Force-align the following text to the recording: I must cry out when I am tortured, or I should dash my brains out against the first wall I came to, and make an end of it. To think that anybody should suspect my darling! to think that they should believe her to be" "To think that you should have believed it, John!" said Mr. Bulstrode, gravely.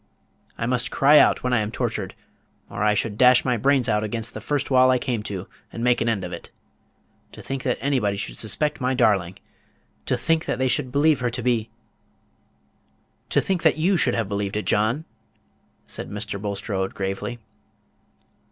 I 0.57 0.65
must 0.65 0.89
cry 0.89 1.19
out 1.19 1.43
when 1.43 1.53
I 1.53 1.59
am 1.61 1.69
tortured, 1.69 2.15
or 2.71 2.81
I 2.83 2.95
should 2.95 3.19
dash 3.19 3.45
my 3.45 3.55
brains 3.55 3.87
out 3.87 4.03
against 4.03 4.33
the 4.33 4.41
first 4.41 4.71
wall 4.71 4.89
I 4.89 4.97
came 4.97 5.21
to, 5.21 5.47
and 5.71 5.83
make 5.83 6.01
an 6.01 6.09
end 6.09 6.23
of 6.23 6.33
it. 6.33 6.49
To 7.33 7.41
think 7.43 7.61
that 7.61 7.77
anybody 7.79 8.17
should 8.17 8.39
suspect 8.39 8.81
my 8.81 8.95
darling! 8.95 9.37
to 10.07 10.17
think 10.17 10.45
that 10.45 10.57
they 10.57 10.67
should 10.67 10.91
believe 10.91 11.19
her 11.19 11.29
to 11.29 11.43
be" 11.43 11.69
"To 13.29 13.39
think 13.41 13.61
that 13.61 13.77
you 13.77 13.95
should 13.95 14.15
have 14.15 14.27
believed 14.27 14.57
it, 14.57 14.65
John!" 14.65 15.05
said 15.85 16.09
Mr. 16.09 16.41
Bulstrode, 16.41 16.95
gravely. 16.95 17.37